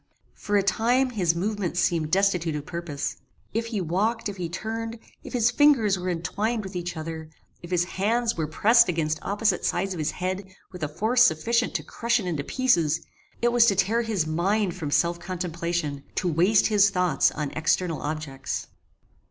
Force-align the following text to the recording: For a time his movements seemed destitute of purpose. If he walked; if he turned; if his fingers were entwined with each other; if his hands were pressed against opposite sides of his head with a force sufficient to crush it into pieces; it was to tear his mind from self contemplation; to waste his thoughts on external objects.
For 0.33 0.57
a 0.57 0.63
time 0.63 1.11
his 1.11 1.35
movements 1.35 1.79
seemed 1.79 2.09
destitute 2.09 2.55
of 2.55 2.65
purpose. 2.65 3.17
If 3.53 3.67
he 3.67 3.81
walked; 3.81 4.27
if 4.29 4.37
he 4.37 4.49
turned; 4.49 4.97
if 5.23 5.33
his 5.33 5.51
fingers 5.51 5.95
were 5.99 6.09
entwined 6.09 6.63
with 6.63 6.75
each 6.75 6.97
other; 6.97 7.29
if 7.61 7.69
his 7.69 7.83
hands 7.83 8.35
were 8.35 8.47
pressed 8.47 8.89
against 8.89 9.19
opposite 9.21 9.63
sides 9.63 9.93
of 9.93 9.99
his 9.99 10.09
head 10.09 10.55
with 10.71 10.81
a 10.81 10.87
force 10.87 11.21
sufficient 11.21 11.75
to 11.75 11.83
crush 11.83 12.19
it 12.19 12.25
into 12.25 12.43
pieces; 12.43 13.01
it 13.43 13.51
was 13.51 13.67
to 13.67 13.75
tear 13.75 14.01
his 14.01 14.25
mind 14.25 14.73
from 14.75 14.89
self 14.89 15.19
contemplation; 15.19 16.03
to 16.15 16.27
waste 16.27 16.65
his 16.65 16.89
thoughts 16.89 17.29
on 17.29 17.51
external 17.51 18.01
objects. 18.01 18.65